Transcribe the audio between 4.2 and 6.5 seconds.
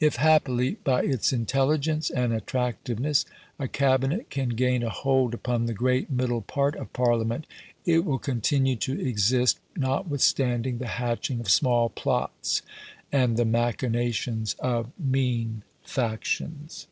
can gain a hold upon the great middle